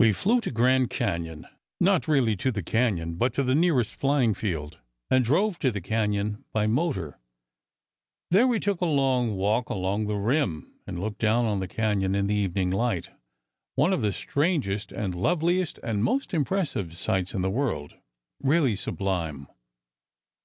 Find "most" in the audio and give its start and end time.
16.02-16.34